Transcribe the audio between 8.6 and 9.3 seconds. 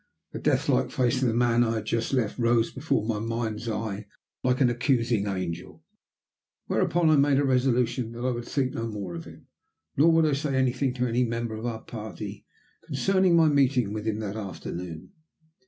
no more of